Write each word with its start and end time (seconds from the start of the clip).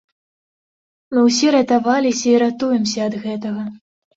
Мы 1.15 1.19
ўсе 1.27 1.47
ратаваліся 1.57 2.25
і 2.33 2.35
ратуемся 2.45 2.99
ад 3.11 3.19
гэтага. 3.29 3.71